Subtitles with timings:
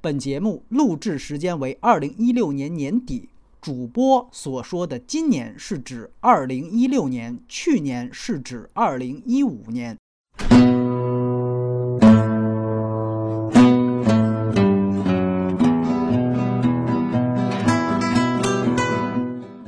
[0.00, 9.96] 本节目录制时间为二零一六年年底，主播所说的今年是指二零一六年，去年是指二零一五年。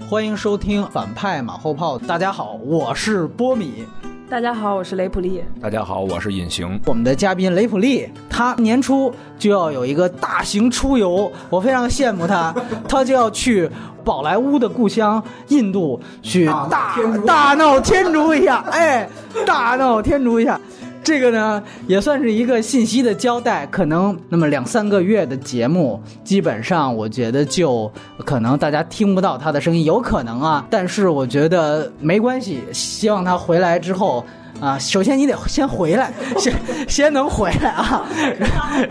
[0.09, 1.99] 欢迎收听反派马后炮。
[1.99, 3.85] 大家好，我是波米。
[4.31, 5.43] 大家好，我是雷普利。
[5.61, 6.81] 大家好，我是隐形。
[6.87, 12.55] 我们的嘉宾雷普利，他年初就要有一个大型出游，我非常羡慕他。
[12.89, 13.69] 他就要去
[14.05, 16.95] 宝莱坞的故乡印度去大
[17.27, 19.11] 大闹天竺一下，哎，
[19.45, 20.61] 大闹天竺一下。
[21.03, 23.67] 这个呢，也算是一个信息的交代。
[23.67, 27.91] 可能那么两三个月的节目，基本上我觉得就
[28.25, 30.67] 可能大家听不到他的声音，有可能啊。
[30.71, 34.25] 但是我觉得没关系，希望他回来之后
[34.61, 36.55] 啊，首先你得 先回来，先
[36.87, 38.07] 先能回来啊，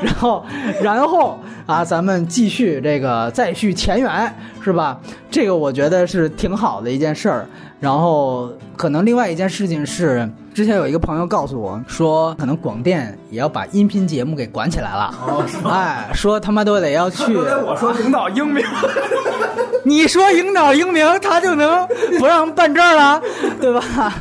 [0.02, 0.44] 然后
[0.82, 5.00] 然后啊，咱们继续这个再续前缘，是吧？
[5.30, 7.48] 这个我觉得是挺好的一件事儿。
[7.80, 15.14] 然后可能另外一件事情是，之前有一个朋友告诉我说，可能广电也要把音频节目给管起来了。
[15.26, 17.36] 哦，哎，说他妈都得要去。
[17.36, 18.64] 我说领导英明，
[19.86, 23.22] 你说领导英明，他就能不让办证了，
[23.62, 24.14] 对吧？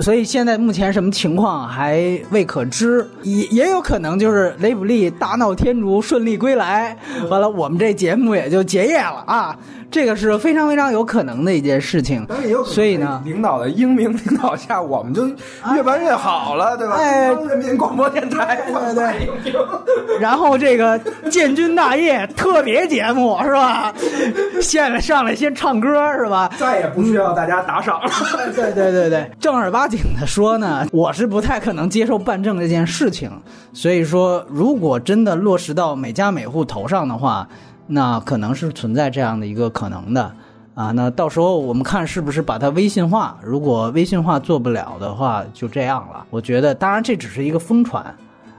[0.00, 6.96] 所以现在目前什么情况还未可知，也也有可能就是雷普利大闹天竺顺利归来，
[7.30, 9.56] 完了我们这节目也就结业了啊。
[9.92, 12.26] 这个是非常非常有可能的一件事情，
[12.64, 15.26] 所以呢，领导的英明领导下，我们就
[15.74, 16.94] 越办越好了，对吧？
[16.96, 20.18] 哎，人民广播电台，对对。
[20.18, 20.98] 然后这个
[21.30, 23.92] 建军大业特别节目是吧？
[24.62, 26.50] 现在上来先唱歌是吧？
[26.58, 28.10] 再也不需要大家打赏了。
[28.56, 33.30] 对对对对，正儿八经的说呢，我是不太可能接受办证这件事情。
[33.74, 37.46] 所以说，如果真的落实到每家每户头上的话。
[37.86, 40.32] 那可能是存在这样的一个可能的，
[40.74, 43.36] 啊，那到时候我们看是不是把它微信化。
[43.42, 46.24] 如果微信化做不了的话，就这样了。
[46.30, 48.02] 我觉得，当然这只是一个疯传，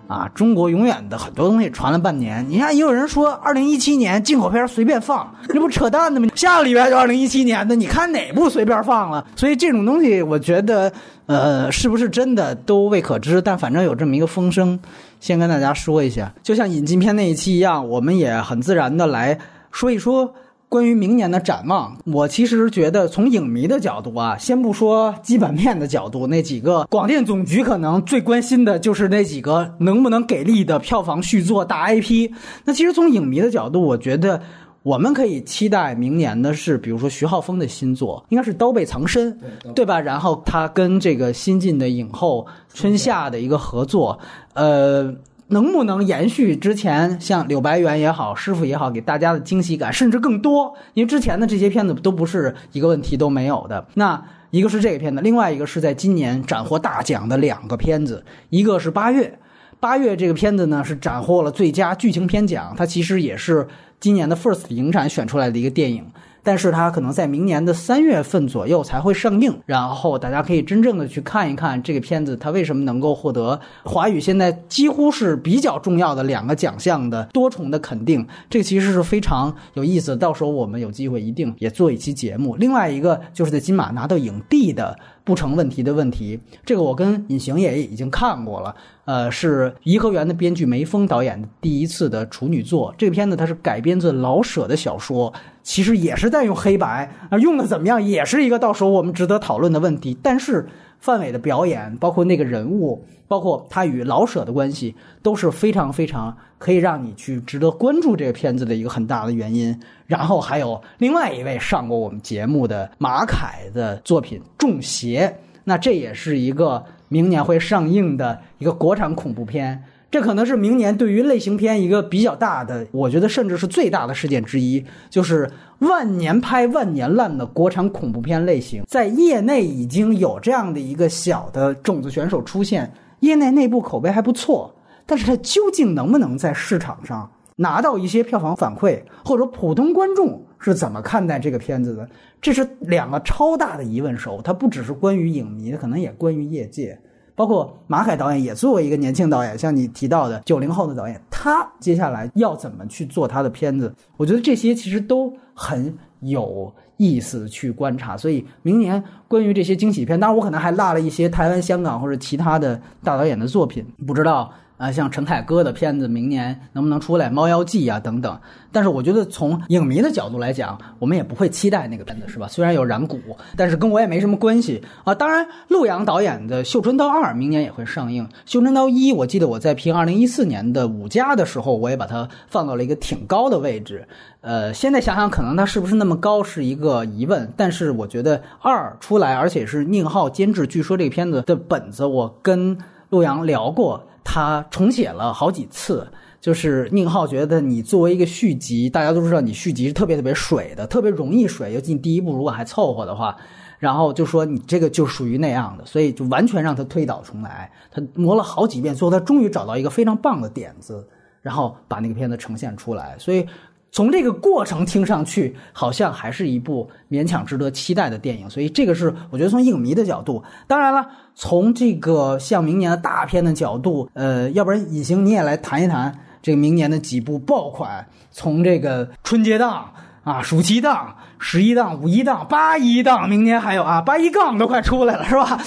[0.07, 2.45] 啊，中国永远的很多东西传了半年。
[2.47, 6.27] 你看，也有人说二零一七年进口片随便放，这不扯淡的吗？
[6.35, 9.25] 下个礼拜就二零一七年的，你看哪部随便放了？
[9.35, 10.91] 所以这种东西，我觉得，
[11.25, 13.41] 呃，是不是真的都未可知。
[13.41, 14.77] 但反正有这么一个风声。
[15.23, 19.39] 先跟大家说一下，就像引进片那一期一样，我们也很自然的来
[19.71, 20.33] 说一说
[20.67, 21.97] 关于明年的展望。
[22.03, 32.29] 我其实觉得，从影迷的角度啊，先不说基本面的角度，那几个广电总局可能最关心的就是那几个能不能给力的票房续作大 IP。
[32.65, 34.41] 那其实从影迷的角度，我觉得。
[34.83, 39.33] 我们可以期待明年的是，比如说徐浩峰的新作，应该是《刀背藏身》，
[39.73, 39.97] 对吧？
[39.97, 44.19] 然后他跟这个新晋的影后春夏的一个合作，
[44.55, 45.15] 呃，
[45.47, 50.73] 能不能延续之前像柳白猿也好，师傅也好，给大家的惊喜感，甚至更多？
[50.95, 53.87] 因为之前的这些片子都不是一个问题都没有的。
[53.93, 54.21] 那
[54.51, 59.39] 一个是这个片子，另外一个是在今年斩获大奖的两个片子，一个是八月，
[59.79, 63.65] 八月这个片子呢是斩获了最佳剧情片奖，它其实也是。
[64.03, 66.05] 今年的 First 影展选出来的一个电影，
[66.43, 80.17] 但是它可能在明年的三月份左右才会上映，然后大家可以真正的去看一看这个片子，它为什么能够获得华语现在几乎是比较重要的两个奖项的多重的肯定，这其实是非常有意思。
[80.17, 82.57] 到时候我们有机会一定也做一期节目。
[82.57, 84.99] 另外一个就是在金马拿到影帝的。
[85.23, 88.75] 不成问题的问题，这个我跟隐形也已经看过了。
[89.05, 92.93] 呃，是《颐和园》的编剧梅峰导演的第一次的处女作。
[92.97, 100.17] 这个片子它是改编自老舍的小说，其实也是在用黑白啊，用的怎么样，也是一个到时候我们值得讨论的问题。
[100.21, 100.67] 但是
[101.03, 109.77] 范伟的表演，包括那个人物，包括他与老舍的关系，都是非常非常可以让你去值得关注这个片子的一个很大的原因。
[110.07, 115.27] 然后还有另外一位上过我们节目的马凯的作品《中邪》，
[115.65, 119.83] 那这也是一个明年会上映的一个国产恐怖片。
[120.13, 125.49] 这可能是明年对于类型片一个比较大的，我觉得甚至是最大的事件之一，就是
[125.79, 134.71] 万年拍万年烂的国产恐怖片类型，在业内已经有这样的一个小的种子选手出现，业内内部口碑还不错，
[135.07, 137.27] 但是它究竟能不能在市场上？
[137.55, 142.07] 拿到一些票房反馈，或者普通观众是怎么看待这个片子的？
[142.39, 146.99] 这是两个超大的疑问手，它不只是关于影迷，可能也关于业界。
[147.35, 153.93] 包括马凯导演也作为一个年轻导演，像你提到的九零后的导演，他接下来要怎么去做他的片子？
[154.17, 158.15] 我觉得这些其实都很有意思去观察。
[158.15, 164.51] 所以明年关于这些惊喜片，当然我可能还落了一些台湾、香港或者其他的大导演的作品，不知道。
[164.83, 168.37] 啊，像陈凯歌的片子明年能不能出来，《猫妖记》啊等等。
[168.69, 172.49] 但是我觉得从影迷的角度来讲，我们也不会期待那个片子，是吧？
[172.49, 173.17] 虽然有染谷，
[173.55, 175.15] 但是跟我也没什么关系啊。
[175.15, 184.05] 当然，陆阳导演的《绣春刀二》明年也会上映，《绣春刀一》我记得我在评二零一四年的五家的时候，我也把它放到了一个挺高的位置。
[184.41, 187.49] 呃，现在想想，可能它是不是那么高是一个疑问。
[187.55, 192.77] 但是我觉得二出来，而且是宁浩监制，据说这个片子的本子，我跟
[193.11, 196.07] 陆阳聊过，他重写了好几次。
[196.41, 201.73] 就是宁浩觉得你作为一个续集，大家都知道你续集是特别特别水的，特别容易水。
[201.73, 203.33] 尤其你第一部如果还凑合的话，
[203.79, 207.71] 然后就说你这个就属于那样的，所以就完全让他推倒重来。
[207.89, 211.07] 他磨了好几遍，最后他终于找到一个非常棒的点子，
[211.41, 213.15] 然后把那个片子呈现出来。
[213.17, 213.47] 所以。
[213.93, 220.43] 从这个过程听上去，好像还是一部勉强值得期待的电影，所以这个是我觉得从影迷的角度。
[220.65, 226.11] 当然了，从这个像明年的大片的角度，呃，要不然隐形你也来谈一谈
[226.41, 229.93] 这个明年的几部爆款，从这个春节档
[230.23, 231.15] 啊、暑期档。
[231.45, 235.59] 十一档、五一档、八一档，明年还有啊，八一杠都快出来了，是吧？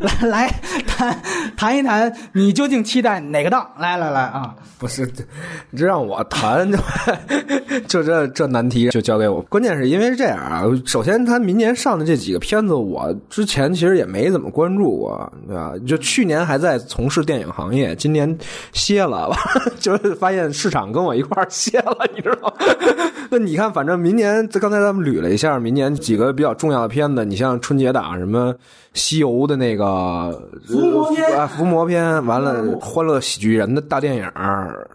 [0.00, 0.54] 来来
[1.02, 1.22] 谈
[1.56, 3.68] 谈一谈，你究竟期待哪个档？
[3.78, 4.54] 来来来啊！
[4.78, 5.08] 不是，
[5.76, 6.70] 这让我谈，
[7.88, 9.42] 就这这难题就交给我。
[9.42, 15.72] 关键是因为是这样啊，首先他明年上的这几个片子，我之前其实也没怎么关注过，对吧？
[15.86, 18.36] 就去年还在从事电影行业，今年
[18.72, 19.30] 歇了，
[19.80, 22.54] 就是发现市场跟我一块歇了，你知道吗？
[23.30, 24.48] 那你看，反正明年。
[24.60, 28.54] 刚才咱们捋了一下明年几个比较重要的片子，你像春节档什么
[28.94, 30.30] 西游的那个
[30.66, 34.30] 伏魔片，伏魔篇，完了欢乐喜剧人的大电影，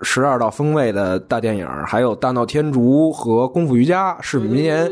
[0.02, 4.92] 十二道锋味的大电影，还有大闹天竺和功夫瑜伽，是明年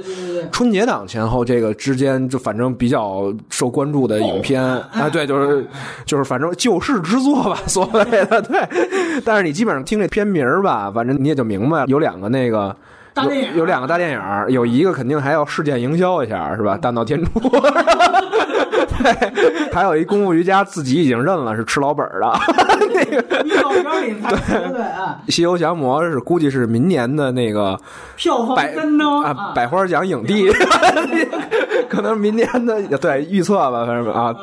[0.52, 4.63] 春节档前后这个之间就反正比较受关注的影片
[4.94, 5.66] 啊，对，就是
[6.06, 8.60] 就是反正救世之作吧，所谓的对。
[9.24, 12.75] 但是你基本上听这片名吧，反正你也就明白有两个那个。
[13.24, 14.19] 有有两个大电影，
[14.50, 16.78] 有一个肯定还要事件营销一下，是吧？
[16.78, 17.30] 大闹天竺。
[18.86, 22.33] 对，还有一功夫瑜伽自己已经认了是吃老本的，
[22.94, 27.80] 那个对对啊，西游降魔是估计是明年的那个
[28.16, 28.56] 票房
[29.24, 30.50] 啊，百花奖影帝，
[31.89, 34.33] 可能明年的对预测吧，反正啊，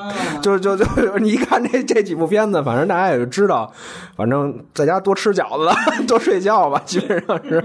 [0.40, 0.84] 就就就
[1.18, 3.72] 你一看这这几部片子，反正大家也就知道，
[4.16, 5.70] 反正在家多吃饺子，
[6.06, 7.62] 多睡觉吧，基本上是，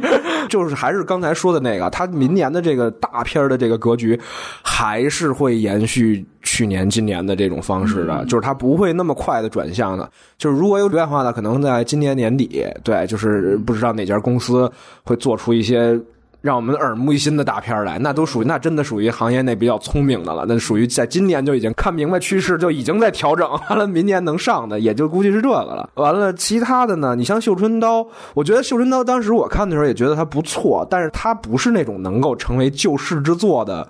[0.49, 4.19] 就是还是刚才说的那个，他明年的这个大片的这个格局
[4.61, 6.25] 还是会延续。
[6.43, 10.09] 去年、今年的这种方式的，就是它不会那么快的转向的。
[10.37, 14.71] 就是如果有变化的，可能在今年年底，对，就是不知道哪家公司
[15.03, 15.99] 会做出一些
[16.47, 20.45] 让我们耳目一新的大片来，那都属于那真的属于行业内比较聪明的了。
[20.47, 25.89] 那属于在今年就已经看明白趋势，就已经在调整完了，明年能上的也就估计是这个了。
[25.95, 27.15] 完了，其他的呢？
[27.17, 27.99] 你像《绣春刀》，
[28.33, 33.85] 我觉得《绣春刀》当时我看的时候也觉得它不错，但是它不是那种能够成为救世之作的。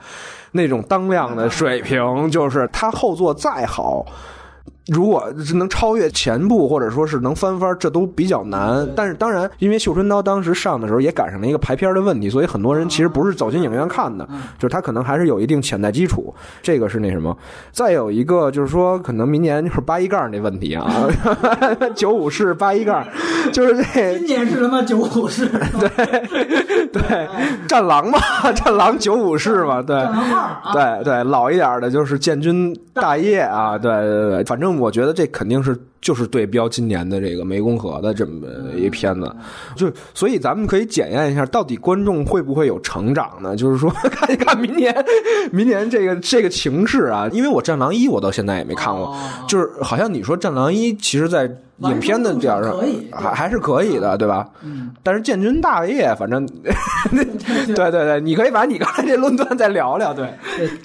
[0.54, 4.04] 那种当量的水平，就是它后座再好。
[4.90, 8.88] 如果是能超越前部，或者说是能翻番，这都比较难。
[8.96, 14.26] 但是当然，因为《绣春刀》当时上的时候也赶上了一个排片的问题，所以很多人其实不是走进影院看的，
[14.58, 16.34] 就是他可能还是有一定潜在基础。
[16.62, 17.36] 这个是那什么？
[17.74, 20.90] 再有一个就是说，可能明年就是八一杠那问题啊，
[21.94, 23.06] 九五式八一杠，
[23.52, 24.18] 就是这。
[24.20, 25.50] 今年是什么九五式？
[25.78, 27.28] 对对，
[27.68, 28.18] 战狼嘛，
[28.56, 29.98] 战狼九五式嘛，对。
[29.98, 30.24] 战狼
[30.64, 30.72] 二。
[30.72, 34.77] 对对，老一点的就是建军大业啊，对对对，反正。
[34.78, 39.36] 我觉得这肯定是就是对标今年的这个湄公河的这么一片子，
[39.76, 43.56] 就所以咱们可以检验一下，到底观众会不会有成长呢？
[43.56, 44.96] 就是说 看一看明年，
[45.52, 49.18] 明年这个这个情势啊，因为我《战狼一》我到现在也没看过，
[49.48, 51.50] 就是好像你说《战狼一》其实在。
[51.80, 52.76] 影片的点上
[53.12, 54.48] 还还是可以的，对吧？
[54.64, 54.92] 嗯。
[55.04, 60.14] 但是建军大业，反正对对 对，你可以把你刚才这论断再聊聊。
[60.14, 60.34] 对，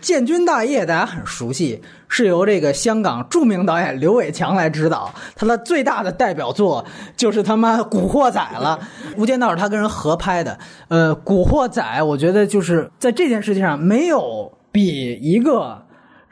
[0.00, 6.84] 建军大业大家很熟悉，是由这个香港著名导演刘伟强来指导，他的最大的代表作
[7.16, 8.78] 就是他妈《古惑仔》了，
[9.16, 10.58] 《无间道》是他跟人合拍的。
[10.88, 15.81] 呃，《古惑仔》我觉得就是在这件事情上没有比一个。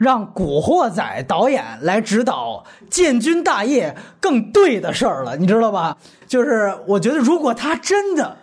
[0.01, 5.95] 让古惑仔导演来指导建军大业更对的事儿了，你知道吧？
[6.27, 8.35] 就是我觉得，如果他真的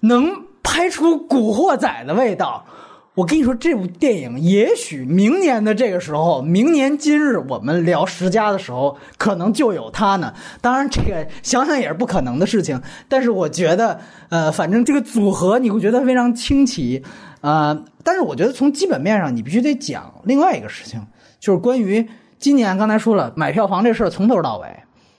[0.00, 2.66] 能拍出古惑仔的味道，
[3.14, 10.34] 我跟你说，这部电影也许明年的这个时候，明年今日我们聊十佳的时候，可能就有他呢。
[10.60, 12.78] 当然，这个想想也是不可能的事情。
[13.08, 17.02] 但是我觉得，呃，反正这个组合你会觉得非常清奇。
[17.46, 21.00] 呃，但是我觉得从基本面上，你必须得讲另外一个事情，
[21.38, 22.04] 就是关于
[22.40, 24.66] 今年刚才说了买票房这事儿从头到尾，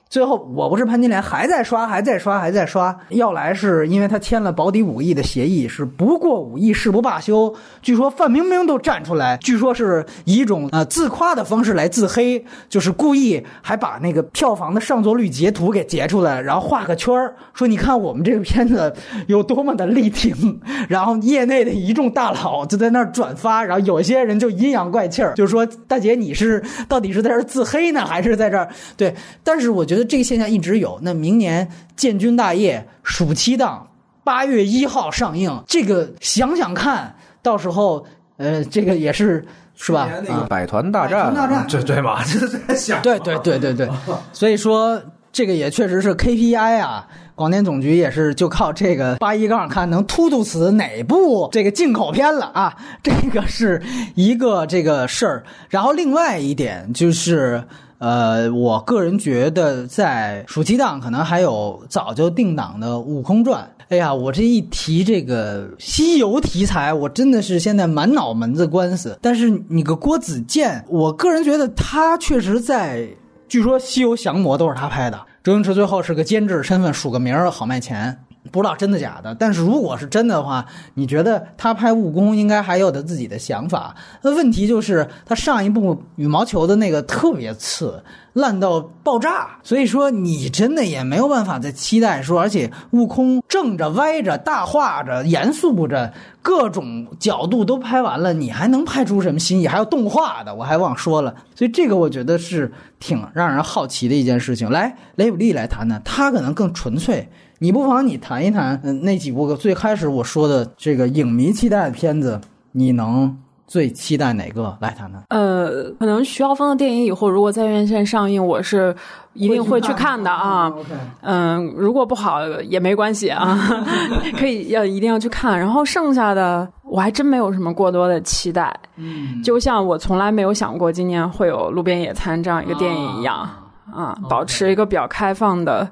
[0.09, 2.97] 最后我不是潘金莲还在刷，还在刷，还在刷。
[3.09, 7.53] 要来是因为他签了保底五亿的协议，是不过五亿誓不罢休。
[7.81, 18.93] 据说范冰冰都站出来，据说是以一种呃自夸的方式来自黑，就是故意还把那个票房的上座率截图给截出来，然后画个圈儿，说你看我们这个片子
[19.27, 20.61] 有多么的力挺。
[20.87, 29.13] 然后业内的一众大佬就在那儿转发，然后有些人就阴阳怪气儿，就是说大姐你是到底是在这儿自黑呢，还是在这儿对？
[29.43, 29.96] 但是我觉得。
[29.97, 30.99] 觉得这个现象一直有。
[31.01, 33.87] 那明年建军大业暑期档
[34.23, 38.05] 八月一号上映，这个想想看到时候，
[38.37, 39.43] 呃，这个也是
[39.75, 40.07] 是吧？
[40.29, 42.23] 啊，百团大战，大战，对对嘛？
[42.23, 43.89] 这在想，对对对对对。
[44.31, 45.01] 所以说，
[45.31, 47.07] 这个也确实是 KPI 啊。
[47.33, 52.75] 广电总局也是就靠这个八一杠看能突突死哪部这个进口片了啊。
[53.01, 53.81] 这个是
[54.15, 55.43] 一个这个事儿。
[55.69, 57.63] 然后另外一点就是。
[57.99, 63.63] 呃，我个人觉得在暑期档可能还有早就定档的《悟空传》。
[63.89, 69.17] 哎呀，我这一提这个西游题材，我真的是现在满脑门子官司。
[69.21, 73.07] 但是你个郭子健，我个人觉得他确实在，
[73.47, 78.19] 据说《西游降魔》都是他拍的，周星驰最后是个监制身份，署个名儿好卖钱。
[78.47, 83.95] 不知道真的假的，但是如果是真的话，你觉得他拍悟空应该还有他自己的想法。
[84.21, 88.03] 那问题就是他上一部羽毛球的那个特别次，
[88.37, 99.67] 烂到爆炸，所以说你真的也没有办法再期待说，而且悟空正着歪着大画着严肃不着各种角度都拍完了，你还能拍出什么新意？
[99.67, 104.69] 还有动画的，我还忘说了，所以这个我觉得是挺让人好奇的一件事情。
[104.69, 107.27] 来，雷普利来谈谈，他可能更纯粹。
[107.59, 112.39] 你不妨你谈一谈，嗯，那几部最开始我说的这个影迷期待的片子，
[112.73, 113.35] 你能
[113.67, 114.75] 最期待哪个？
[114.79, 115.21] 来谈谈。
[115.29, 118.95] 呃，可能徐浩峰的电影以后如果在院线上映，我是
[119.33, 120.73] 一定会去看的啊。
[121.21, 123.59] 嗯，如果不好也没关系啊，
[124.39, 125.59] 可以要一定要去看。
[125.59, 128.73] 然后剩下的我还真没有什么过多的期待。
[128.95, 133.47] 嗯，就像我从来没有想过今年会有《路边野餐》这样一个电影一样
[133.93, 135.87] 啊，保持一个比较开放的。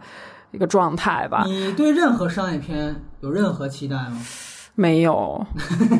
[0.51, 1.43] 一个状态吧。
[1.45, 4.17] 你对任何商业片有任何期待吗？
[4.75, 5.45] 没有，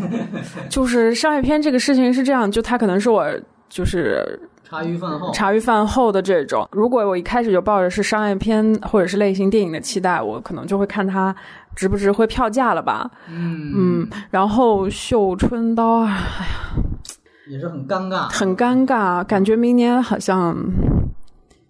[0.69, 3.25] 就是商业片这个事情是这样，就它可能是我
[3.69, 6.67] 就是茶余饭后茶余饭后的这种。
[6.71, 11.35] 如果我一开始就抱着是商业片或者是类型电影的期待，我可能就会看它
[11.75, 13.09] 值不值回票价了吧。
[13.29, 16.17] 嗯嗯，然后《绣春刀》哎呀，
[17.47, 20.55] 也是很尴尬，很尴尬，感觉明年好像。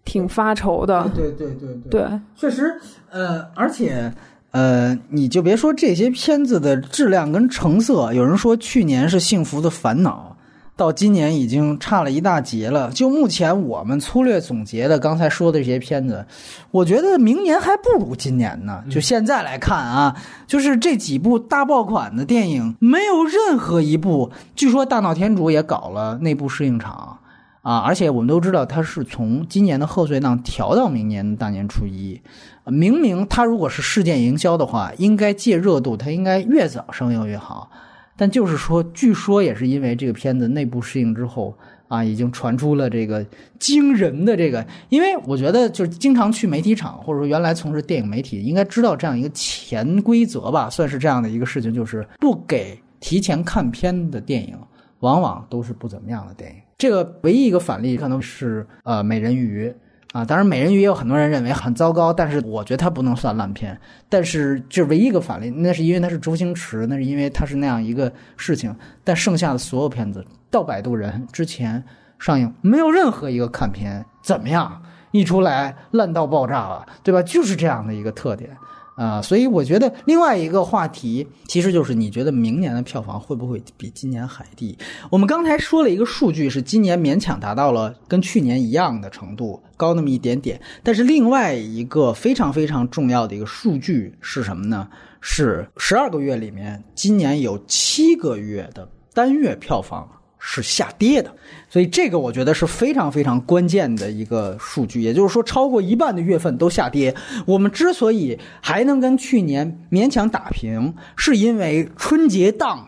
[0.06, 2.76] 挺发愁的，对对对对对，确实，
[3.10, 4.14] 呃，而且，
[4.56, 10.34] 呃，你就别说这些片子的质量跟成色，有人说去年是《幸福的烦恼》，
[10.78, 12.90] 到今年已经差了一大截了。
[12.92, 16.26] 就目前我们粗略总结的刚才说的这些片子，
[16.72, 18.82] 我觉得明年还不如今年呢。
[18.90, 20.16] 就现在来看啊，
[20.48, 27.20] 就是这几部大爆款的电影，没有任何一部，据说《大闹天竺》也搞了内部试映场。
[27.62, 32.22] 啊，而且我们都知道，它是从今年的贺岁档调到明年的大年初一。
[32.66, 37.70] 明明它如果是事件营销的话，应该借热度，它应该越早上映越好。
[38.18, 41.54] 但就是说，据说也是因为这个片子内部适应之后
[41.90, 43.26] 啊，已经传出了这个
[43.60, 44.66] 惊人的这个。
[44.88, 54.58] 因为我觉得，就是经常去媒体场，或者说原来从事电影媒体，应该知道这样一个潜规则吧，算是这样的一个事情，就是不给提前看片的电影，
[55.02, 56.58] 往往都是不怎么样的电影。
[56.78, 59.74] 这个唯一一个反例可能是呃美人鱼
[60.12, 63.78] 啊，当然美人鱼也有很多人认为很糟糕，但是我觉得它不能算烂片。
[64.08, 68.74] 但是这唯一一个反例，那是因为它是周星驰，那是因为它是那样一个事情。
[69.04, 71.84] 但剩下的所有片子到《摆渡人》之前
[72.18, 74.82] 上映，没有任何一个看片怎么样，
[75.12, 77.22] 一出来烂到爆炸了，对吧？
[77.22, 78.50] 就是这样的一个特点。
[78.96, 84.78] 啊，所以我觉得另外一个话题，其实就是你觉得明年的票房会不会比今年还低？
[85.10, 90.60] 我们刚才说了一个数据，是今年勉强达到了跟去年一样的程度，高那么一点点。
[90.82, 94.88] 但是另外一个非常非常重要的一个数据是什么呢？
[95.20, 100.10] 是十二个月里面，今年有七个月的单月票房。
[100.48, 101.36] 是下跌的，
[101.68, 105.02] 所以这个我觉得是非常非常关键的一个数据。
[105.02, 107.14] 也就是说，超过一半的月份都下跌。
[107.48, 112.88] 我们之所以还能跟去年勉强打平，是因为春节档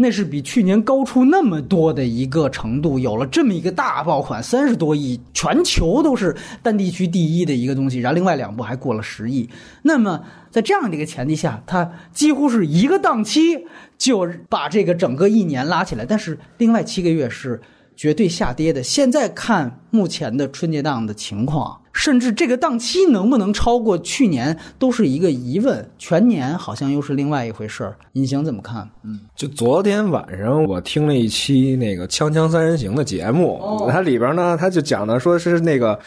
[0.00, 7.98] 那是比去年高出那么多的一个程度，有了这么一个大爆款，三十多亿，全球都是单地区第一的一个东西。
[7.98, 9.50] 然后另外两部还过了十亿。
[9.82, 13.66] 那么在这样的一个前提下，它几乎是一个档期。
[13.98, 17.60] 就把这个整个一年拉起来，但是另外七个月是
[17.98, 18.80] 绝对下跌的。
[18.80, 25.84] 现在看目前的春节档的情况，甚至这个档期能不能超过去年，都是一个疑问。
[25.98, 27.96] 全年好像又是另外一回事儿。
[28.12, 28.88] 隐形怎么看？
[29.02, 35.98] 嗯，就昨天晚上我听了一期那个《锵锵三人行》的节目，它里边呢，他就讲的说是那个。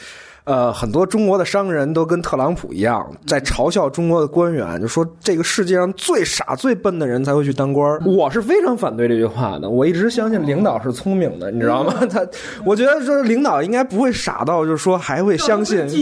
[0.44, 9.70] 呃，很多中国的商人都跟特朗普一样，在嘲笑中国的官员，就说这个世界上最傻最笨的人才会去当官我是非常反对这句话的。
[9.70, 11.94] 我一直相信领导是聪明的，你知道吗？
[12.10, 12.26] 他，
[12.66, 15.88] 我觉得说领导应该不会傻到，就是说还会相信。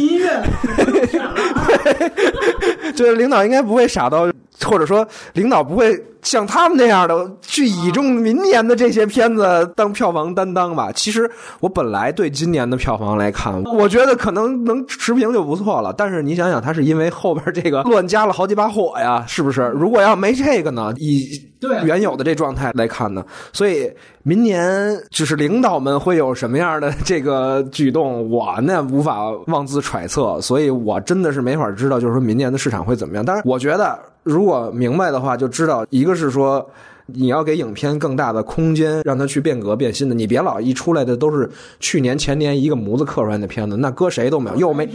[2.96, 4.32] 就是领导应该不会傻到，
[4.64, 10.92] 或者说领导不会像他们那样的去倚重明年的这些片子当票房担当吧。
[10.94, 11.30] 其实
[11.60, 15.94] 我本来对今年的票房来看，我觉得可能能持平就不错了。
[15.94, 19.62] 但是你想想，他是因为后边这个乱加了好几把火呀，是不是？
[19.74, 20.94] 如果要没这个呢？
[20.98, 21.42] 以
[21.84, 23.92] 原有的这状态来看呢，所以
[24.24, 33.24] 明年就是领导们会有什么样的这个举动，我那无法妄自揣测，所以我真的是没法知道，就是说明年的市场会怎么样。
[33.24, 36.70] 当然，我觉得如果明白的话，就知道一个是说。
[37.14, 40.16] 你要给影片更大的空间，让它去变革变新的。
[40.16, 41.50] 你别老一出来的都是
[41.80, 44.90] 去年前年一个模子刻出来的片子，那搁谁都没有，又没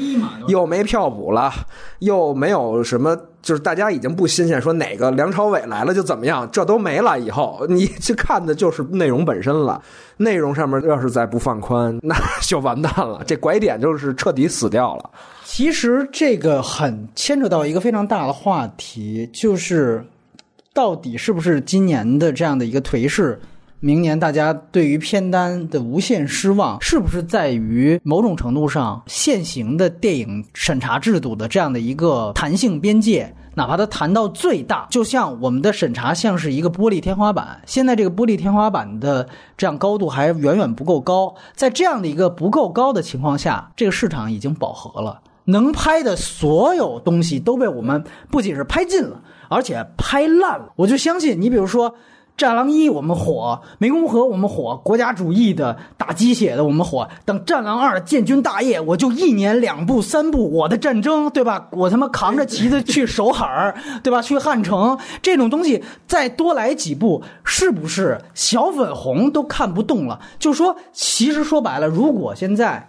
[0.48, 1.52] 又没票补了，
[2.00, 4.60] 又没有什么，就是大家已经不新鲜。
[4.60, 7.18] 说哪个梁朝伟来了就怎么样，这都没了。
[7.18, 9.82] 以后你去看的就是内容本身了。
[10.16, 13.22] 内容上面要是再不放宽，那就完蛋了。
[13.26, 15.10] 这拐点就是彻底死掉了。
[15.44, 20.04] 其实这个很牵扯到一个非常大的话题，就是。
[20.74, 23.40] 到底是不是今年的这样的一个颓势？
[23.78, 33.32] 明年大家对于片单的无限失望，是不是在于某种程度上现行的电影审查制度的这样的一个弹性边界？
[33.54, 41.32] 哪怕它弹到最大，就像我们的审查像是一个玻璃天花板，现在这个玻璃天花板的这样高度还远远不够高。
[41.54, 49.20] 在这样的一个不够高的情况下，这个市场已经饱和了，能拍的所有东西都被我们不仅是拍尽了。
[49.50, 51.50] 而且拍烂了，我就相信你。
[51.50, 51.90] 比如说，
[52.36, 57.06] 《战狼一》我们火，《湄公河》我们火，国家主义的打鸡血的我们火。
[57.26, 61.68] 等《战狼二》建军大业，我就一年两部三部，我的战争，对吧？
[61.72, 64.22] 我他妈扛着旗子去守海儿，对吧？
[64.22, 70.18] 去汉城，这种东西再多来几部，是不是小粉红都看不动了？
[70.38, 72.88] 就说，其实说白了，如果现在。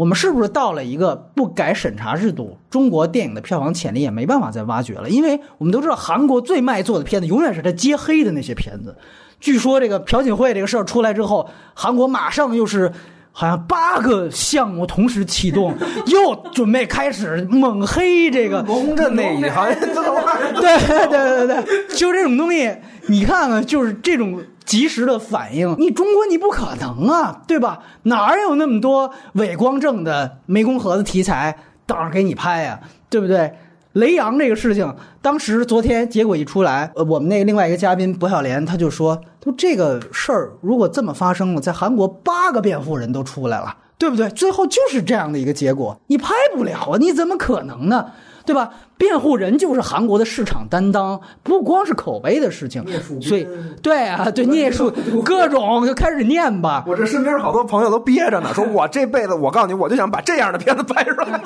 [0.00, 5.10] 我们是不是到了一个不改审查制度，中国电影的票房潜力也没办法再挖掘了？
[5.10, 8.96] 因为我们都知道，韩国最卖座的片子永远是他接黑的那些片子。
[9.40, 12.90] 据说这个朴槿惠这个事儿出来之后，韩国马上又是
[13.30, 19.66] 好像八个项目同时启动，又准备开始猛黑这个龙镇那一行。
[19.76, 22.74] 对对对对对，就这种东西，
[23.08, 24.42] 你看看，就是这种。
[24.70, 27.80] 及时的反应，你中国你不可能啊，对吧？
[28.04, 32.78] 哪有那么多伪光正的湄公河的题材等着给你拍呀，
[33.08, 33.52] 对不对？
[33.94, 44.28] 雷洋这个事情，当时昨天结果一出来，呃，我们那个另外一个嘉宾薄晓莲他就说，说这个事儿如果这么发生了，在韩国八个辩护人都出来了，对不对？
[44.28, 48.12] 最后就是这样的一个结果，你拍不了啊，你怎么可能呢？
[48.44, 48.70] 对吧？
[48.96, 52.84] 辩护人就是韩国的市场担当，不光是口碑的事情。
[53.20, 53.46] 所以，
[53.82, 54.92] 对啊，对聂树
[55.24, 56.84] 各种就开始念吧。
[56.86, 61.40] 我这身边好多朋友都憋着呢，说我这辈子，我告诉你，我就想把这样的片子拍出来。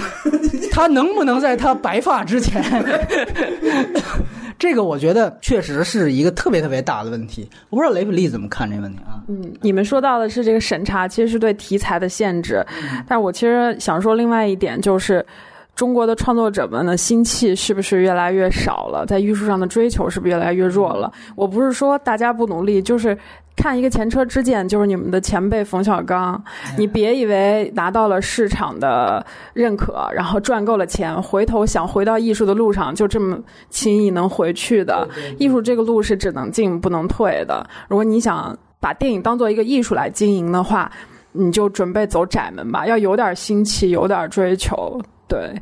[0.72, 2.62] 他能不能在他白发之前？
[4.58, 7.46] 这个我觉得确实是一个特别特别大的问题。
[7.68, 9.20] 我不知道雷普利怎么看这个问题啊？
[9.28, 12.64] 嗯，你们说到的是这个审查，其实是对题材的限制。
[13.06, 15.24] 但我其实想说另外一点就是。
[15.76, 19.04] 中国的创作者们的心气是不是越来越少了？
[19.06, 21.12] 在艺术上的追求是不是越来越弱了？
[21.36, 23.16] 我不是说大家不努力，就是
[23.54, 26.42] 看一个前车之鉴，就是你们的前辈冯小刚。
[26.78, 35.06] 你别以为拿到了市场的认可，然后赚够了钱，回头想回到艺术的路上就这么轻易能回去的？
[35.38, 37.68] 艺术这个路是只能进不能退的。
[37.88, 40.90] 如果你想把电影当做一个艺术来经营的话，
[41.32, 44.98] 你就准备走窄门吧，要有点心气，有点追求。
[45.28, 45.52] 对，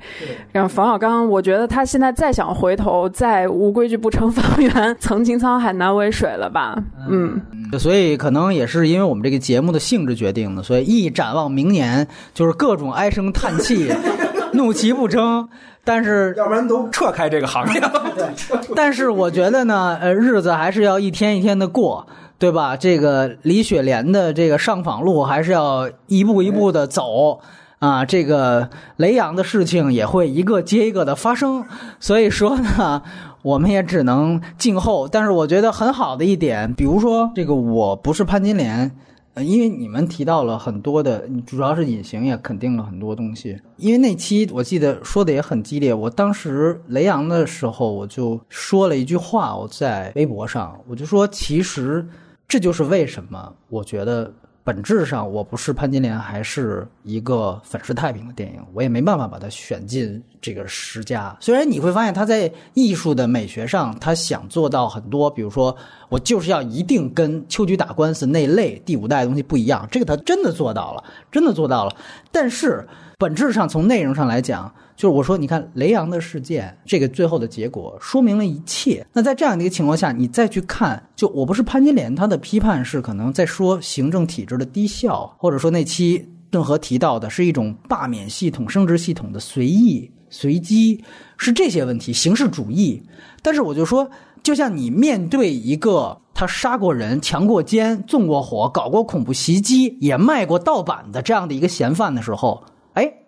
[0.52, 6.76] 然后冯小刚，我觉得他现在再想回头，再无规矩不成方圆，曾经沧海难为水了吧？
[7.08, 7.40] 嗯，
[7.78, 13.90] 所以可能也是因为我们这个节目的性质决定的，所以一展望明年，就是各种唉声叹气，
[14.52, 15.48] 怒其不争。
[15.86, 17.82] 但是，要不然都撤开这个行业。
[18.74, 22.06] 但是我觉得呢，呃，日子还是要一天一天的过，
[22.38, 22.74] 对吧？
[22.74, 27.40] 这个李雪莲的这个上访路还是要一步一步的走。
[27.80, 31.64] 啊，这个雷洋的事情也会一个接一个的发生，
[32.00, 33.02] 所以说呢，
[33.42, 35.06] 我们也只能静候。
[35.06, 38.90] 但是我觉得很好的一点，比如说这个我不是潘金莲，
[39.34, 43.60] 呃，因为你们提到了很多的，主要是隐形也肯定了很多东西。
[43.76, 52.06] 因为那期我记得说的也很激烈，我当时雷阳的时候我就说了一句话，我在微博上我就说，其实
[52.48, 54.32] 这就是为什么我觉得。
[54.64, 61.36] 本质上，我不是潘金莲，还是一个粉饰太平的电影，我也没办法把它选进这个十佳。
[61.38, 65.76] 虽然你会发现他在艺术的美学上，他想做到很多，比如说
[66.08, 71.94] 我就是要一定跟秋菊打官司那类第五代的东西不一样，这个他真的做到了，真的做到了。
[72.32, 74.74] 但是本质上，从内容上来讲。
[74.96, 79.04] 就是我说，你看雷阳的事件，这个最后的结果说明了一切。
[79.12, 91.02] 那在这样的一个情况下，你再去看，就我不是潘金莲，他的批判是可能在说行政体制的低效，或者说那期郑和提到的是一种罢免系统、升职系统的随意、随机，
[91.36, 93.02] 是这些问题，形式主义。
[93.42, 94.08] 但是我就说，
[94.44, 102.62] 就像你面对一个他杀过人、强过奸、纵过火、搞过恐怖袭击、也卖过盗版的这样的一个嫌犯的时候。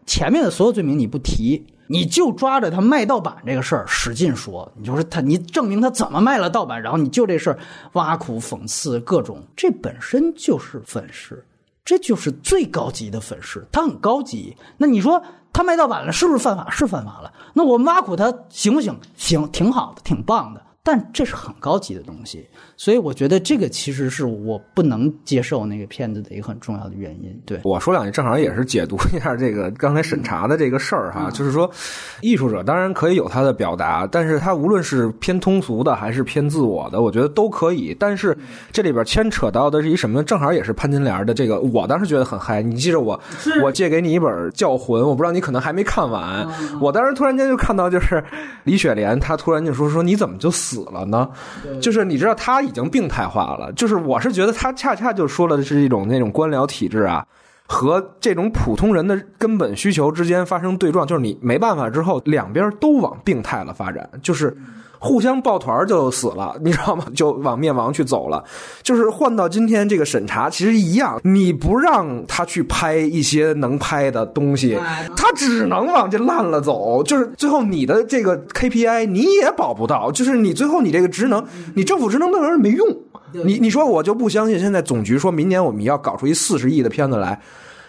[0.07, 7.59] 前面的所有罪名你不提，你就抓着他卖盗版这个事儿使劲说，你就是他，你证明他怎么卖了盗版，然后你就这事儿
[7.93, 11.45] 挖苦讽刺各种，这本身就是粉饰，
[11.85, 14.57] 这就是最高级的粉饰，它很高级。
[14.79, 16.71] 那你说他卖盗版了，是不是犯法？
[16.71, 17.33] 是犯法了。
[17.53, 18.99] 那我挖苦他行不行？
[19.17, 20.63] 行，挺好的，挺棒的。
[20.87, 22.49] 但这是很高级的东西。
[22.77, 27.37] 所以我觉得这个其实是我不能接受那个片子的一个很重要的原因。
[27.45, 31.29] 对，我说两句，正好也是解读一下这个刚才审查的这个事儿哈。
[31.33, 31.69] 就是说，
[32.21, 37.97] 艺术者当然可以有他的表达，但是他无论是偏通俗的还是偏自我的，我觉得都可以。
[37.99, 38.37] 但是
[38.71, 40.23] 这里边牵扯到的是一什么？
[40.23, 42.63] 正好也是潘金莲的这个，我当时觉得很嗨。
[42.63, 43.21] 你记着我，
[43.65, 46.47] 我借给你一本《教魂》，我不知道你可能还没看完。
[46.81, 48.23] 我当时突然间就看到，就是
[48.65, 51.27] 李雪莲，她突然就说：“说你怎么就死死了呢？”
[51.81, 52.63] 就是你知道他。
[52.67, 57.25] 已经病态化了，就是我是觉得他恰恰就说了的是一种那种官僚体制啊，
[57.69, 64.57] 和这种普通人的根本需求之间发生对撞，就是你没办法之后，两边都往病态了发展，就是。
[64.99, 67.05] 互相抱团就死了，你知道吗？
[67.15, 68.43] 就往灭亡去走了。
[68.83, 71.21] 就是换到今天这个审查，其实一样。
[71.23, 74.79] 你不让他去拍一些能拍的东西，
[75.17, 77.03] 他只能往这烂了走。
[77.03, 80.11] 就是最后你的这个 KPI 你也保不到。
[80.11, 82.87] 就是你最后你这个职能，你政府职能那玩意儿没用。
[83.45, 87.39] 你你说我就不相信，现在总局说明年我们要搞出一四十亿的片子来。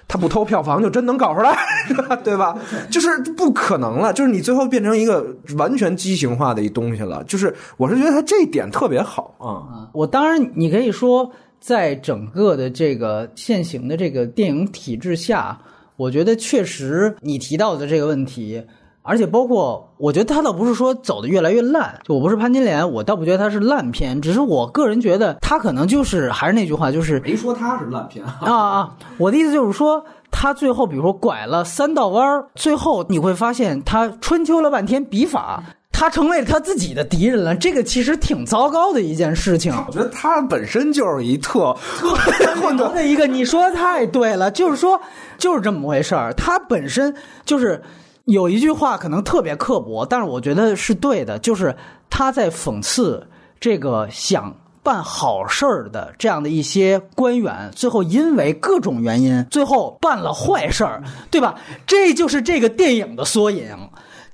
[0.07, 1.57] 他不偷票房就真能搞出来，
[2.23, 2.57] 对吧？
[2.89, 5.25] 就是不可能了，就是你最后变成一个
[5.57, 7.23] 完全畸形化的一东西了。
[7.25, 9.89] 就是我是觉得他这一点特别好啊。
[9.93, 15.59] 我当然你可以说，在整个的这个现行的这个电影体制下，
[15.97, 18.63] 我觉得确实你提到的这个问题。
[19.07, 28.95] 而且包括，我觉得他倒不是说走的越来越烂，就我不是潘金莲，我倒不觉得他是烂片，只是我个人觉得他可能就是还是那句话，就是没说他是烂片啊啊！
[29.17, 39.73] 我的意思就是说，他最后比如说拐了三道弯儿，最后你会发现他春秋了半天笔法，他成为了他自己的敌人了，这个其实挺糟糕的一件事情。
[39.87, 42.09] 我觉得他本身就是一特特
[42.61, 44.99] 混的一个，你说的太对了，就是说
[45.37, 47.15] 就是这么回事儿，他本身
[47.45, 47.81] 就是。
[48.27, 51.73] 有一句话可能特别刻薄，但是我觉得是对的，就是
[52.09, 53.25] 他在讽刺
[53.57, 61.55] 这个想办好事儿的这样的一些官员，最后因为各种原因，最后办了坏事儿， 对吧？
[61.85, 63.75] 这就是这个电影的缩影。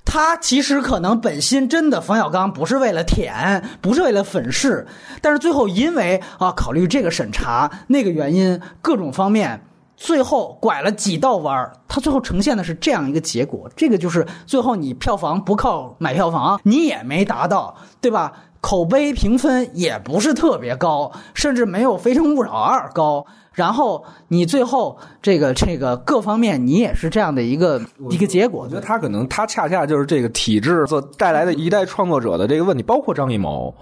[0.04, 4.84] 他其实可能本心真的，冯小刚不是为了舔，不是为了粉饰，
[5.22, 9.64] 但是最后因为啊，考虑这个审查那个原因，各种方面。
[9.96, 13.70] 最后拐了几道弯儿，它最后呈现的是这样一个结果。
[13.76, 18.32] 这个就是最后你票房不靠买票房，你也没达到，对吧？
[18.60, 23.26] 口碑评分也不是特别高，甚至没有《非诚勿扰二》高。
[23.52, 28.62] 然后你最后这个这个各方面，你也是这样的一个一个结果。
[28.62, 33.72] 我觉得他可能他恰恰就是这个体制所带来的一代创作者的这个问题，包括张艺谋。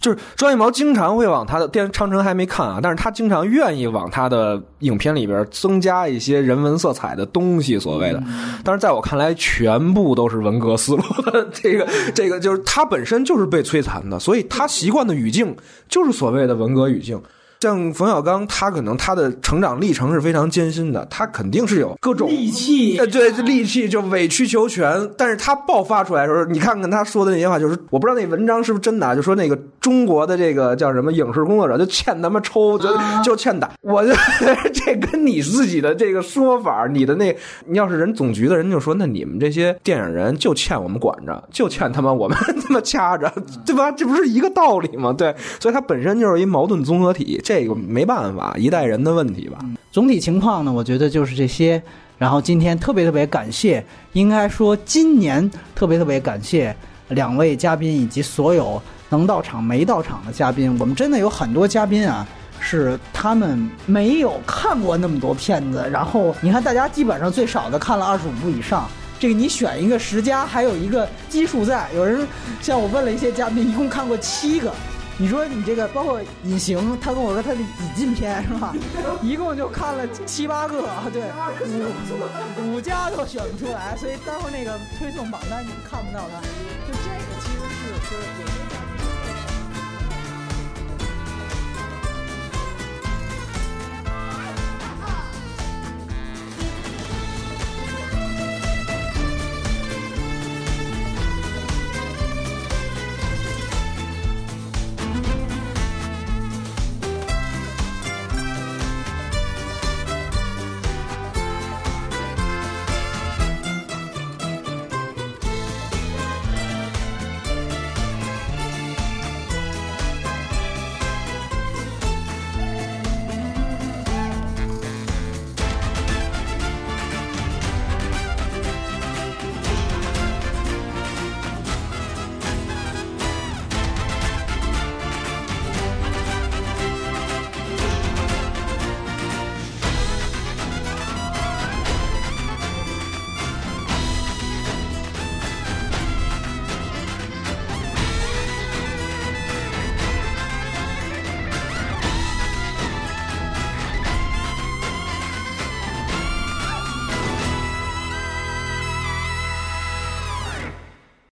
[0.00, 8.22] 就是张艺谋经常会往他的电《长城》还没看啊，但是他经常愿意往他的影片里边增加一些人文色彩的东西，所谓的。
[8.64, 11.46] 但是在我看来，全部都是文革思路的。
[11.52, 15.54] 这个这个就是他本身就是被摧残的，所以他习惯的语境
[15.88, 17.20] 就是所谓的文革语境。
[17.60, 25.10] 像冯小刚，他可能他的成长历程是非常艰辛的，他肯定是有各种戾气，呃，对，戾气就委曲求全。
[25.18, 32.88] 但是他爆发出来的时候，你看看他说的那些话，就是我不知道那文章是不是真的，就说那个中国的这个叫什么影视工作者就欠他妈抽，就
[33.22, 33.70] 就欠打。
[33.82, 34.10] 我就
[34.72, 43.30] 这跟你自己的这个说法，你的那，你要是人总局的人就说，那你们这些电影人就欠我们管着，就欠他妈我们他妈掐着，
[43.66, 43.92] 对吧？
[43.92, 45.12] 这不是一个道理吗？
[45.12, 47.38] 对，所以他本身就是一矛盾综合体。
[47.50, 49.58] 这个没办法，一代人的问题吧。
[49.90, 51.82] 总体情况呢，我觉得就是这些。
[52.16, 56.72] 然后今天特别特别感谢，应该说今年特别特别感谢
[57.08, 60.76] 两位嘉宾以及所有能到场没到场的嘉宾。
[60.78, 62.24] 我们真的有很多嘉宾啊，
[62.60, 65.84] 是他们没有看过那么多片子。
[65.90, 68.88] 然后你看，大家基本上最少的看了二十五部以上。
[69.18, 71.88] 这个你选一个十佳，还有一个基数在。
[71.96, 72.24] 有人
[72.62, 74.72] 像我问了一些嘉宾，一共看过七个。
[75.20, 78.74] 你说你这个包括隐形，他跟我说他的引进片是吧？
[79.22, 81.22] 一共就看了七八个，对，
[82.64, 86.40] 五五家都选不出来，所以待会儿那个推送榜单你们看不到他。
[86.88, 88.69] 就这个其实是就是。